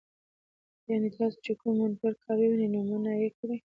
يعني 0.89 1.09
تاسو 1.17 1.37
چې 1.45 1.51
کوم 1.59 1.73
منکر 1.81 2.13
کار 2.23 2.37
ووينئ، 2.41 2.67
نو 2.73 2.79
منعه 2.89 3.15
يې 3.21 3.29
کړئ. 3.37 3.57